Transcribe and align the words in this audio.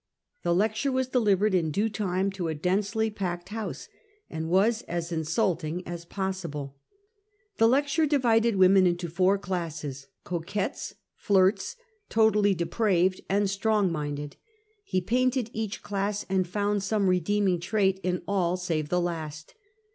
The 0.41 0.55
lecture 0.55 0.91
was 0.91 1.07
delivered 1.09 1.53
in 1.53 1.69
due 1.69 1.87
time 1.87 2.31
to 2.31 2.47
a 2.47 2.55
densely 2.55 3.11
packed 3.11 3.49
house, 3.49 3.87
and 4.31 4.49
was 4.49 4.81
as 4.87 5.11
insulting 5.11 5.87
as 5.87 6.05
pos 6.05 6.41
sible. 6.43 6.73
The 7.57 7.67
lecture 7.67 8.07
divided 8.07 8.55
women 8.55 8.87
into 8.87 9.07
four 9.07 9.37
classes— 9.37 10.07
coquettes, 10.23 10.95
flirts, 11.15 11.75
totally 12.09 12.55
depraved, 12.55 13.21
and 13.29 13.47
strong 13.47 13.91
minded. 13.91 14.37
He 14.83 15.01
painied 15.03 15.51
each 15.53 15.83
class 15.83 16.25
and 16.27 16.47
found 16.47 16.81
some 16.81 17.07
redeeming 17.07 17.59
trait 17.59 17.99
in 18.01 18.23
all 18.27 18.57
save 18.57 18.89
tlie 18.89 19.03
last. 19.03 19.53